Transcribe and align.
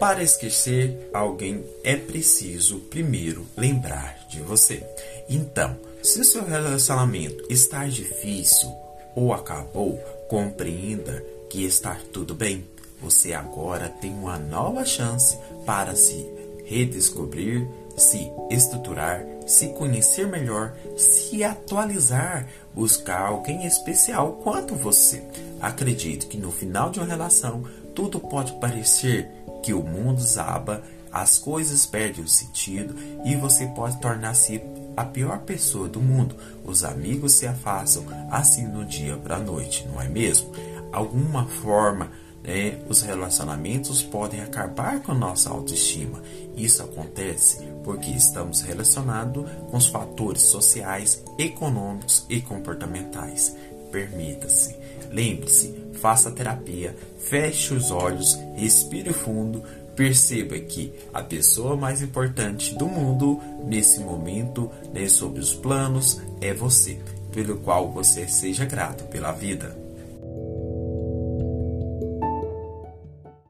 Para 0.00 0.22
esquecer 0.22 1.10
alguém 1.12 1.62
é 1.84 1.94
preciso 1.94 2.78
primeiro 2.78 3.46
lembrar 3.54 4.18
de 4.30 4.40
você. 4.40 4.82
Então, 5.28 5.76
se 6.02 6.24
seu 6.24 6.42
relacionamento 6.42 7.44
está 7.50 7.86
difícil 7.86 8.72
ou 9.14 9.34
acabou, 9.34 9.98
compreenda 10.26 11.22
que 11.50 11.66
está 11.66 11.98
tudo 12.14 12.34
bem. 12.34 12.66
Você 13.02 13.34
agora 13.34 13.90
tem 13.90 14.10
uma 14.10 14.38
nova 14.38 14.86
chance 14.86 15.36
para 15.66 15.94
se 15.94 16.26
redescobrir, 16.64 17.68
se 17.94 18.32
estruturar, 18.50 19.22
se 19.46 19.68
conhecer 19.68 20.26
melhor, 20.26 20.74
se 20.96 21.44
atualizar, 21.44 22.48
buscar 22.74 23.26
alguém 23.26 23.66
especial 23.66 24.40
quanto 24.42 24.74
você. 24.74 25.22
Acredito 25.60 26.26
que 26.26 26.38
no 26.38 26.50
final 26.50 26.88
de 26.88 27.00
uma 27.00 27.06
relação 27.06 27.64
tudo 28.00 28.18
pode 28.18 28.54
parecer 28.54 29.28
que 29.62 29.74
o 29.74 29.82
mundo 29.82 30.22
zaba, 30.22 30.82
as 31.12 31.36
coisas 31.36 31.84
perdem 31.84 32.24
o 32.24 32.28
sentido 32.28 32.96
e 33.26 33.36
você 33.36 33.66
pode 33.66 34.00
tornar-se 34.00 34.62
a 34.96 35.04
pior 35.04 35.40
pessoa 35.40 35.86
do 35.86 36.00
mundo. 36.00 36.34
Os 36.64 36.82
amigos 36.82 37.34
se 37.34 37.46
afastam 37.46 38.06
assim 38.30 38.66
no 38.66 38.86
dia 38.86 39.18
para 39.18 39.36
a 39.36 39.38
noite, 39.38 39.86
não 39.86 40.00
é 40.00 40.08
mesmo? 40.08 40.50
Alguma 40.90 41.44
forma 41.46 42.10
né, 42.42 42.78
os 42.88 43.02
relacionamentos 43.02 44.02
podem 44.02 44.40
acabar 44.40 45.02
com 45.02 45.12
a 45.12 45.14
nossa 45.14 45.50
autoestima. 45.50 46.22
Isso 46.56 46.82
acontece 46.82 47.58
porque 47.84 48.10
estamos 48.10 48.62
relacionados 48.62 49.44
com 49.70 49.76
os 49.76 49.88
fatores 49.88 50.40
sociais, 50.40 51.22
econômicos 51.38 52.24
e 52.30 52.40
comportamentais. 52.40 53.54
Permita-se, 53.92 54.74
lembre-se, 55.10 55.74
faça 55.94 56.30
terapia, 56.30 56.96
feche 57.18 57.74
os 57.74 57.90
olhos, 57.90 58.38
respire 58.56 59.12
fundo, 59.12 59.62
perceba 59.94 60.58
que 60.58 60.92
a 61.12 61.22
pessoa 61.22 61.76
mais 61.76 62.00
importante 62.00 62.74
do 62.74 62.86
mundo 62.86 63.40
nesse 63.66 64.00
momento, 64.00 64.70
né, 64.94 65.08
sobre 65.08 65.40
os 65.40 65.52
planos, 65.52 66.20
é 66.40 66.54
você, 66.54 66.98
pelo 67.32 67.58
qual 67.58 67.90
você 67.90 68.26
seja 68.26 68.64
grato 68.64 69.04
pela 69.04 69.32
vida. 69.32 69.76